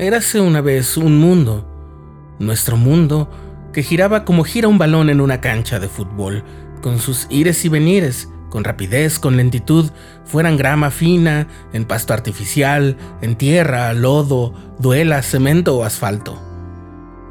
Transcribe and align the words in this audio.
Érase 0.00 0.40
una 0.40 0.60
vez 0.60 0.96
un 0.96 1.18
mundo, 1.18 1.66
nuestro 2.38 2.76
mundo, 2.76 3.28
que 3.72 3.82
giraba 3.82 4.24
como 4.24 4.44
gira 4.44 4.68
un 4.68 4.78
balón 4.78 5.10
en 5.10 5.20
una 5.20 5.40
cancha 5.40 5.80
de 5.80 5.88
fútbol, 5.88 6.44
con 6.82 7.00
sus 7.00 7.26
ires 7.30 7.64
y 7.64 7.68
venires, 7.68 8.28
con 8.48 8.62
rapidez, 8.62 9.18
con 9.18 9.36
lentitud, 9.36 9.90
fueran 10.24 10.56
grama 10.56 10.92
fina, 10.92 11.48
en 11.72 11.84
pasto 11.84 12.14
artificial, 12.14 12.96
en 13.22 13.34
tierra, 13.34 13.92
lodo, 13.92 14.54
duela, 14.78 15.20
cemento 15.22 15.76
o 15.76 15.82
asfalto. 15.82 16.40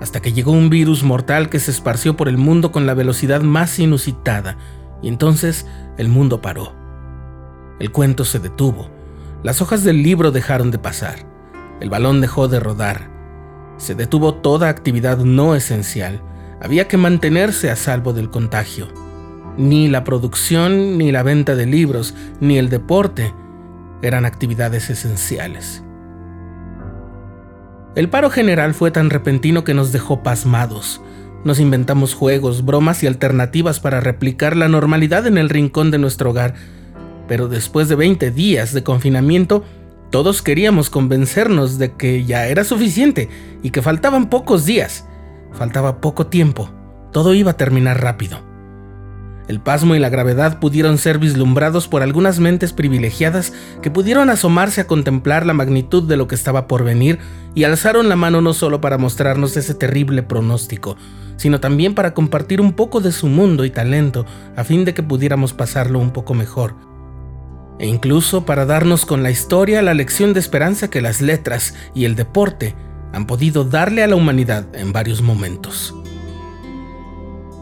Hasta 0.02 0.22
que 0.22 0.34
llegó 0.34 0.52
un 0.52 0.70
virus 0.70 1.04
mortal 1.04 1.48
que 1.48 1.62
se 1.62 1.72
esparció 1.72 2.18
por 2.18 2.28
el 2.28 2.38
mundo 2.38 2.74
con 2.74 2.86
la 2.86 2.94
velocidad 2.94 3.44
más 3.44 3.80
inusitada, 3.80 4.58
y 5.02 5.08
entonces 5.08 5.66
el 5.98 6.10
mundo 6.10 6.42
paró. 6.42 6.74
El 7.80 7.94
cuento 7.94 8.26
se 8.26 8.40
detuvo, 8.40 8.90
las 9.42 9.62
hojas 9.62 9.86
del 9.86 10.04
libro 10.04 10.32
dejaron 10.32 10.70
de 10.70 10.80
pasar, 10.80 11.37
el 11.80 11.90
balón 11.90 12.22
dejó 12.22 12.48
de 12.48 12.60
rodar, 12.60 13.10
se 13.78 13.94
detuvo 13.96 14.34
toda 14.36 14.70
actividad 14.70 15.20
no 15.20 15.56
esencial, 15.56 16.22
había 16.62 16.88
que 16.88 16.98
mantenerse 16.98 17.70
a 17.70 17.76
salvo 17.76 18.14
del 18.14 18.30
contagio. 18.30 18.88
Ni 19.58 19.88
la 19.88 20.04
producción, 20.04 20.98
ni 20.98 21.12
la 21.12 21.24
venta 21.24 21.56
de 21.56 21.66
libros, 21.66 22.16
ni 22.40 22.58
el 22.58 22.70
deporte 22.70 23.34
eran 24.02 24.26
actividades 24.26 24.90
esenciales. 24.90 25.84
El 27.96 28.10
paro 28.10 28.30
general 28.30 28.74
fue 28.74 28.92
tan 28.92 29.10
repentino 29.10 29.64
que 29.64 29.74
nos 29.74 29.92
dejó 29.92 30.22
pasmados. 30.22 31.02
Nos 31.44 31.60
inventamos 31.60 32.14
juegos, 32.14 32.64
bromas 32.66 33.02
y 33.02 33.08
alternativas 33.08 33.80
para 33.80 34.02
replicar 34.02 34.56
la 34.56 34.68
normalidad 34.68 35.26
en 35.26 35.38
el 35.38 35.50
rincón 35.50 35.90
de 35.90 35.98
nuestro 35.98 36.32
hogar, 36.32 36.54
pero 37.28 37.48
después 37.48 37.90
de 37.90 37.96
20 37.96 38.32
días 38.32 38.74
de 38.74 38.84
confinamiento, 38.84 39.64
todos 40.10 40.42
queríamos 40.42 40.90
convencernos 40.90 41.78
de 41.78 41.94
que 41.94 42.24
ya 42.26 42.48
era 42.48 42.64
suficiente 42.64 43.30
y 43.62 43.72
que 43.72 43.82
faltaban 43.82 44.30
pocos 44.30 44.66
días, 44.66 45.06
faltaba 45.54 46.00
poco 46.00 46.28
tiempo, 46.28 46.70
todo 47.12 47.34
iba 47.34 47.52
a 47.52 47.58
terminar 47.58 48.02
rápido. 48.02 48.48
El 49.48 49.62
pasmo 49.62 49.96
y 49.96 50.00
la 50.00 50.10
gravedad 50.10 50.60
pudieron 50.60 50.98
ser 50.98 51.20
vislumbrados 51.20 51.88
por 51.88 52.04
algunas 52.04 52.40
mentes 52.40 52.74
privilegiadas 52.74 53.54
que 53.82 53.90
pudieron 53.90 54.30
asomarse 54.30 54.82
a 54.82 54.88
contemplar 54.88 55.46
la 55.46 55.54
magnitud 55.54 56.04
de 56.04 56.18
lo 56.18 56.28
que 56.28 56.36
estaba 56.36 56.68
por 56.68 56.84
venir 56.84 57.20
y 57.56 57.64
alzaron 57.64 58.10
la 58.10 58.18
mano 58.18 58.42
no 58.42 58.54
solo 58.54 58.82
para 58.82 58.98
mostrarnos 58.98 59.56
ese 59.56 59.74
terrible 59.74 60.22
pronóstico, 60.22 60.98
sino 61.38 61.62
también 61.62 61.96
para 61.96 62.14
compartir 62.14 62.60
un 62.60 62.74
poco 62.74 63.00
de 63.00 63.14
su 63.14 63.28
mundo 63.28 63.64
y 63.64 63.70
talento 63.70 64.26
a 64.58 64.66
fin 64.66 64.84
de 64.84 64.94
que 64.94 65.04
pudiéramos 65.04 65.54
pasarlo 65.54 66.00
un 66.00 66.12
poco 66.12 66.34
mejor. 66.34 66.87
E 67.80 67.88
incluso 67.88 68.46
para 68.46 68.66
darnos 68.66 69.06
con 69.06 69.24
la 69.24 69.32
historia 69.32 69.82
la 69.82 69.94
lección 69.94 70.34
de 70.34 70.40
esperanza 70.40 70.90
que 70.90 71.02
las 71.02 71.22
letras 71.22 71.76
y 71.94 72.06
el 72.06 72.16
deporte 72.16 72.76
han 73.14 73.28
podido 73.28 73.64
darle 73.64 74.04
a 74.04 74.08
la 74.08 74.16
humanidad 74.16 74.66
en 74.76 74.94
varios 74.94 75.22
momentos. 75.22 75.96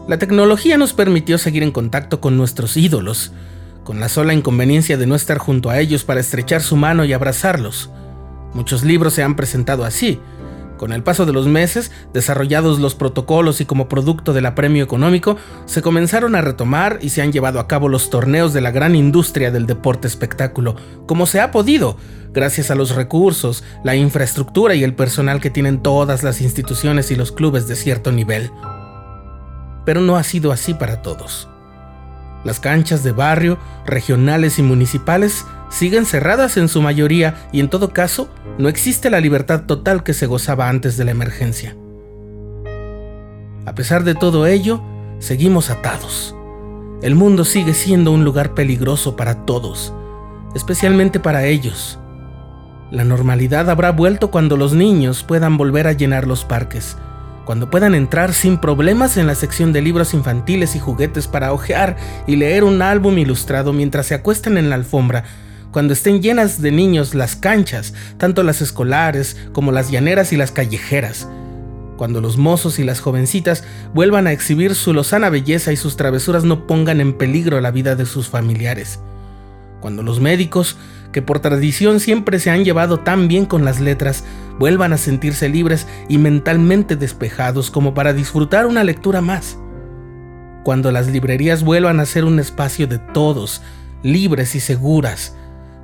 La 0.08 0.18
tecnología 0.18 0.78
nos 0.78 0.92
permitió 0.92 1.36
seguir 1.36 1.62
en 1.62 1.72
contacto 1.72 2.20
con 2.20 2.36
nuestros 2.36 2.76
ídolos, 2.76 3.32
con 3.84 4.00
la 4.00 4.08
sola 4.08 4.34
inconveniencia 4.34 4.96
de 4.96 5.06
no 5.06 5.14
estar 5.14 5.38
junto 5.38 5.68
a 5.68 5.80
ellos 5.80 6.04
para 6.04 6.20
estrechar 6.20 6.62
su 6.62 6.76
mano 6.76 7.04
y 7.04 7.12
abrazarlos. 7.12 7.90
Muchos 8.54 8.84
libros 8.84 9.14
se 9.14 9.22
han 9.22 9.36
presentado 9.36 9.84
así. 9.84 10.20
Con 10.76 10.92
el 10.92 11.02
paso 11.02 11.26
de 11.26 11.32
los 11.32 11.46
meses, 11.46 11.90
desarrollados 12.12 12.78
los 12.78 12.94
protocolos 12.94 13.60
y 13.60 13.64
como 13.64 13.88
producto 13.88 14.32
del 14.32 14.46
apremio 14.46 14.84
económico, 14.84 15.36
se 15.64 15.82
comenzaron 15.82 16.34
a 16.34 16.42
retomar 16.42 16.98
y 17.00 17.10
se 17.10 17.22
han 17.22 17.32
llevado 17.32 17.60
a 17.60 17.68
cabo 17.68 17.88
los 17.88 18.10
torneos 18.10 18.52
de 18.52 18.60
la 18.60 18.70
gran 18.70 18.94
industria 18.94 19.50
del 19.50 19.66
deporte 19.66 20.06
espectáculo, 20.06 20.76
como 21.06 21.26
se 21.26 21.40
ha 21.40 21.50
podido, 21.50 21.96
gracias 22.32 22.70
a 22.70 22.74
los 22.74 22.94
recursos, 22.94 23.64
la 23.84 23.96
infraestructura 23.96 24.74
y 24.74 24.84
el 24.84 24.94
personal 24.94 25.40
que 25.40 25.50
tienen 25.50 25.82
todas 25.82 26.22
las 26.22 26.40
instituciones 26.40 27.10
y 27.10 27.16
los 27.16 27.32
clubes 27.32 27.66
de 27.68 27.76
cierto 27.76 28.12
nivel 28.12 28.50
pero 29.86 30.02
no 30.02 30.16
ha 30.16 30.24
sido 30.24 30.52
así 30.52 30.74
para 30.74 31.00
todos. 31.00 31.48
Las 32.44 32.60
canchas 32.60 33.02
de 33.02 33.12
barrio, 33.12 33.56
regionales 33.86 34.58
y 34.58 34.62
municipales 34.62 35.46
siguen 35.68 36.06
cerradas 36.06 36.56
en 36.56 36.68
su 36.68 36.82
mayoría 36.82 37.48
y 37.52 37.60
en 37.60 37.68
todo 37.68 37.92
caso 37.92 38.28
no 38.58 38.68
existe 38.68 39.10
la 39.10 39.20
libertad 39.20 39.62
total 39.66 40.02
que 40.02 40.14
se 40.14 40.26
gozaba 40.26 40.68
antes 40.68 40.96
de 40.96 41.04
la 41.04 41.10
emergencia. 41.10 41.76
A 43.66 43.74
pesar 43.74 44.04
de 44.04 44.14
todo 44.14 44.46
ello, 44.46 44.82
seguimos 45.18 45.70
atados. 45.70 46.34
El 47.02 47.14
mundo 47.14 47.44
sigue 47.44 47.74
siendo 47.74 48.12
un 48.12 48.24
lugar 48.24 48.54
peligroso 48.54 49.16
para 49.16 49.44
todos, 49.44 49.92
especialmente 50.54 51.20
para 51.20 51.44
ellos. 51.44 51.98
La 52.90 53.04
normalidad 53.04 53.68
habrá 53.68 53.90
vuelto 53.90 54.30
cuando 54.30 54.56
los 54.56 54.72
niños 54.72 55.24
puedan 55.24 55.56
volver 55.56 55.88
a 55.88 55.92
llenar 55.92 56.26
los 56.26 56.44
parques, 56.44 56.96
cuando 57.44 57.68
puedan 57.68 57.94
entrar 57.94 58.32
sin 58.32 58.58
problemas 58.58 59.16
en 59.16 59.26
la 59.26 59.34
sección 59.34 59.72
de 59.72 59.82
libros 59.82 60.14
infantiles 60.14 60.76
y 60.76 60.78
juguetes 60.78 61.26
para 61.26 61.52
hojear 61.52 61.96
y 62.26 62.36
leer 62.36 62.64
un 62.64 62.82
álbum 62.82 63.18
ilustrado 63.18 63.72
mientras 63.72 64.06
se 64.06 64.14
acuestan 64.14 64.56
en 64.56 64.70
la 64.70 64.76
alfombra, 64.76 65.24
cuando 65.76 65.92
estén 65.92 66.22
llenas 66.22 66.62
de 66.62 66.72
niños 66.72 67.14
las 67.14 67.36
canchas, 67.36 67.92
tanto 68.16 68.42
las 68.42 68.62
escolares 68.62 69.36
como 69.52 69.72
las 69.72 69.90
llaneras 69.90 70.32
y 70.32 70.38
las 70.38 70.50
callejeras, 70.50 71.28
cuando 71.98 72.22
los 72.22 72.38
mozos 72.38 72.78
y 72.78 72.82
las 72.82 73.00
jovencitas 73.00 73.62
vuelvan 73.92 74.26
a 74.26 74.32
exhibir 74.32 74.74
su 74.74 74.94
lozana 74.94 75.28
belleza 75.28 75.74
y 75.74 75.76
sus 75.76 75.98
travesuras 75.98 76.44
no 76.44 76.66
pongan 76.66 77.02
en 77.02 77.12
peligro 77.12 77.60
la 77.60 77.72
vida 77.72 77.94
de 77.94 78.06
sus 78.06 78.26
familiares, 78.26 79.00
cuando 79.82 80.02
los 80.02 80.18
médicos 80.18 80.78
que 81.12 81.20
por 81.20 81.40
tradición 81.40 82.00
siempre 82.00 82.38
se 82.38 82.48
han 82.48 82.64
llevado 82.64 83.00
tan 83.00 83.28
bien 83.28 83.44
con 83.44 83.66
las 83.66 83.78
letras, 83.78 84.24
vuelvan 84.58 84.94
a 84.94 84.96
sentirse 84.96 85.50
libres 85.50 85.86
y 86.08 86.16
mentalmente 86.16 86.96
despejados 86.96 87.70
como 87.70 87.92
para 87.92 88.14
disfrutar 88.14 88.64
una 88.64 88.82
lectura 88.82 89.20
más. 89.20 89.58
Cuando 90.64 90.90
las 90.90 91.08
librerías 91.08 91.62
vuelvan 91.62 92.00
a 92.00 92.06
ser 92.06 92.24
un 92.24 92.40
espacio 92.40 92.86
de 92.86 92.98
todos, 92.98 93.60
libres 94.02 94.54
y 94.54 94.60
seguras, 94.60 95.34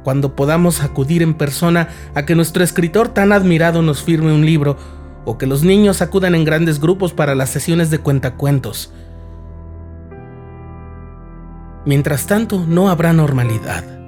cuando 0.02 0.34
podamos 0.36 0.82
acudir 0.82 1.22
en 1.22 1.34
persona 1.34 1.88
a 2.14 2.24
que 2.24 2.34
nuestro 2.34 2.64
escritor 2.64 3.08
tan 3.08 3.32
admirado 3.32 3.82
nos 3.82 4.02
firme 4.02 4.32
un 4.32 4.44
libro, 4.46 4.76
o 5.24 5.38
que 5.38 5.46
los 5.46 5.62
niños 5.62 6.02
acudan 6.02 6.34
en 6.34 6.44
grandes 6.44 6.80
grupos 6.80 7.12
para 7.12 7.34
las 7.34 7.50
sesiones 7.50 7.90
de 7.90 7.98
cuentacuentos. 7.98 8.92
Mientras 11.84 12.26
tanto, 12.26 12.64
no 12.66 12.90
habrá 12.90 13.12
normalidad 13.12 14.02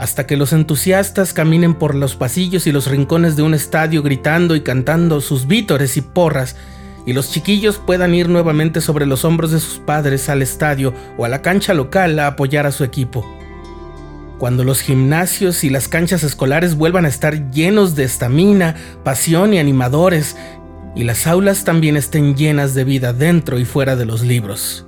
hasta 0.00 0.26
que 0.26 0.38
los 0.38 0.54
entusiastas 0.54 1.34
caminen 1.34 1.74
por 1.74 1.94
los 1.94 2.16
pasillos 2.16 2.66
y 2.66 2.72
los 2.72 2.86
rincones 2.86 3.36
de 3.36 3.42
un 3.42 3.52
estadio 3.52 4.02
gritando 4.02 4.56
y 4.56 4.62
cantando 4.62 5.20
sus 5.20 5.46
vítores 5.46 5.98
y 5.98 6.00
porras, 6.00 6.56
y 7.04 7.12
los 7.12 7.30
chiquillos 7.30 7.76
puedan 7.76 8.14
ir 8.14 8.30
nuevamente 8.30 8.80
sobre 8.80 9.04
los 9.04 9.26
hombros 9.26 9.50
de 9.50 9.60
sus 9.60 9.78
padres 9.78 10.30
al 10.30 10.40
estadio 10.40 10.94
o 11.18 11.26
a 11.26 11.28
la 11.28 11.42
cancha 11.42 11.74
local 11.74 12.18
a 12.18 12.28
apoyar 12.28 12.64
a 12.64 12.72
su 12.72 12.82
equipo. 12.82 13.26
Cuando 14.40 14.64
los 14.64 14.80
gimnasios 14.80 15.62
y 15.62 15.70
las 15.70 15.86
canchas 15.86 16.24
escolares 16.24 16.74
vuelvan 16.74 17.04
a 17.04 17.08
estar 17.08 17.52
llenos 17.52 17.94
de 17.94 18.02
estamina, 18.02 18.74
pasión 19.04 19.54
y 19.54 19.60
animadores, 19.60 20.36
y 20.96 21.04
las 21.04 21.28
aulas 21.28 21.62
también 21.62 21.96
estén 21.96 22.34
llenas 22.34 22.74
de 22.74 22.82
vida 22.82 23.12
dentro 23.12 23.60
y 23.60 23.64
fuera 23.64 23.94
de 23.94 24.06
los 24.06 24.22
libros. 24.22 24.84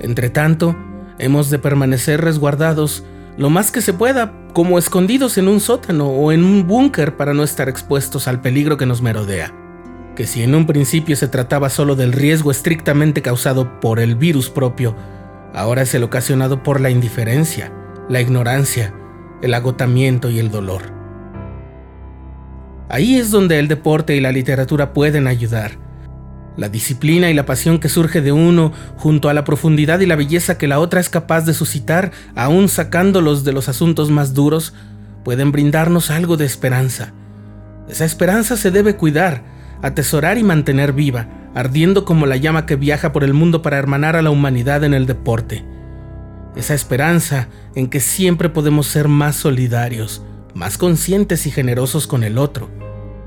Entre 0.00 0.30
tanto, 0.30 0.74
Hemos 1.18 1.48
de 1.48 1.58
permanecer 1.58 2.20
resguardados 2.20 3.02
lo 3.38 3.48
más 3.50 3.70
que 3.70 3.80
se 3.80 3.92
pueda, 3.92 4.32
como 4.52 4.78
escondidos 4.78 5.38
en 5.38 5.48
un 5.48 5.60
sótano 5.60 6.08
o 6.08 6.32
en 6.32 6.44
un 6.44 6.66
búnker 6.66 7.16
para 7.16 7.34
no 7.34 7.42
estar 7.42 7.68
expuestos 7.68 8.28
al 8.28 8.40
peligro 8.40 8.76
que 8.76 8.86
nos 8.86 9.02
merodea. 9.02 9.52
Que 10.14 10.26
si 10.26 10.42
en 10.42 10.54
un 10.54 10.66
principio 10.66 11.16
se 11.16 11.28
trataba 11.28 11.68
solo 11.68 11.94
del 11.94 12.12
riesgo 12.12 12.50
estrictamente 12.50 13.22
causado 13.22 13.80
por 13.80 14.00
el 14.00 14.14
virus 14.14 14.48
propio, 14.48 14.94
ahora 15.54 15.82
es 15.82 15.94
el 15.94 16.04
ocasionado 16.04 16.62
por 16.62 16.80
la 16.80 16.90
indiferencia, 16.90 17.72
la 18.08 18.20
ignorancia, 18.20 18.94
el 19.42 19.54
agotamiento 19.54 20.30
y 20.30 20.38
el 20.38 20.50
dolor. 20.50 20.94
Ahí 22.88 23.16
es 23.16 23.30
donde 23.30 23.58
el 23.58 23.68
deporte 23.68 24.14
y 24.16 24.20
la 24.20 24.32
literatura 24.32 24.92
pueden 24.92 25.26
ayudar 25.26 25.86
la 26.56 26.68
disciplina 26.68 27.30
y 27.30 27.34
la 27.34 27.46
pasión 27.46 27.78
que 27.78 27.88
surge 27.88 28.22
de 28.22 28.32
uno, 28.32 28.72
junto 28.96 29.28
a 29.28 29.34
la 29.34 29.44
profundidad 29.44 30.00
y 30.00 30.06
la 30.06 30.16
belleza 30.16 30.58
que 30.58 30.66
la 30.66 30.78
otra 30.78 31.00
es 31.00 31.10
capaz 31.10 31.42
de 31.42 31.54
suscitar, 31.54 32.12
aún 32.34 32.68
sacándolos 32.68 33.44
de 33.44 33.52
los 33.52 33.68
asuntos 33.68 34.10
más 34.10 34.34
duros, 34.34 34.72
pueden 35.22 35.52
brindarnos 35.52 36.10
algo 36.10 36.36
de 36.36 36.46
esperanza. 36.46 37.12
Esa 37.88 38.04
esperanza 38.04 38.56
se 38.56 38.70
debe 38.70 38.96
cuidar, 38.96 39.42
atesorar 39.82 40.38
y 40.38 40.44
mantener 40.44 40.92
viva, 40.92 41.28
ardiendo 41.56 42.04
como 42.04 42.26
la 42.26 42.36
llama 42.36 42.66
que 42.66 42.76
viaja 42.76 43.12
por 43.12 43.24
el 43.24 43.32
mundo 43.32 43.62
para 43.62 43.78
hermanar 43.78 44.14
a 44.14 44.20
la 44.20 44.28
humanidad 44.28 44.84
en 44.84 44.92
el 44.92 45.06
deporte. 45.06 45.64
Esa 46.54 46.74
esperanza 46.74 47.48
en 47.74 47.88
que 47.88 47.98
siempre 47.98 48.50
podemos 48.50 48.88
ser 48.88 49.08
más 49.08 49.36
solidarios, 49.36 50.22
más 50.52 50.76
conscientes 50.76 51.46
y 51.46 51.50
generosos 51.50 52.06
con 52.06 52.24
el 52.24 52.36
otro, 52.36 52.68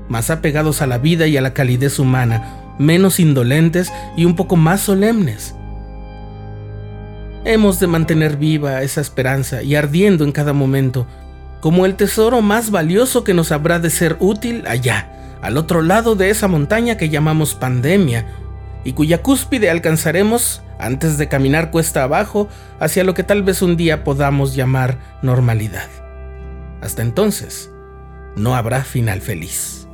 más 0.08 0.30
apegados 0.30 0.80
a 0.80 0.86
la 0.86 0.98
vida 0.98 1.26
y 1.26 1.36
a 1.36 1.40
la 1.40 1.54
calidez 1.54 1.98
humana, 1.98 2.74
menos 2.78 3.18
indolentes 3.18 3.92
y 4.16 4.26
un 4.26 4.36
poco 4.36 4.54
más 4.54 4.80
solemnes. 4.80 5.56
Hemos 7.44 7.80
de 7.80 7.88
mantener 7.88 8.36
viva 8.36 8.82
esa 8.82 9.00
esperanza 9.00 9.64
y 9.64 9.74
ardiendo 9.74 10.22
en 10.22 10.30
cada 10.30 10.52
momento, 10.52 11.04
como 11.60 11.84
el 11.84 11.96
tesoro 11.96 12.42
más 12.42 12.70
valioso 12.70 13.24
que 13.24 13.34
nos 13.34 13.50
habrá 13.50 13.80
de 13.80 13.90
ser 13.90 14.16
útil 14.20 14.62
allá, 14.68 15.19
al 15.42 15.56
otro 15.56 15.82
lado 15.82 16.16
de 16.16 16.30
esa 16.30 16.48
montaña 16.48 16.96
que 16.96 17.08
llamamos 17.08 17.54
pandemia, 17.54 18.26
y 18.84 18.94
cuya 18.94 19.22
cúspide 19.22 19.70
alcanzaremos 19.70 20.62
antes 20.78 21.18
de 21.18 21.28
caminar 21.28 21.70
cuesta 21.70 22.02
abajo 22.02 22.48
hacia 22.78 23.04
lo 23.04 23.12
que 23.14 23.22
tal 23.22 23.42
vez 23.42 23.60
un 23.60 23.76
día 23.76 24.04
podamos 24.04 24.54
llamar 24.54 24.98
normalidad. 25.22 25.88
Hasta 26.80 27.02
entonces, 27.02 27.70
no 28.36 28.56
habrá 28.56 28.84
final 28.84 29.20
feliz. 29.20 29.86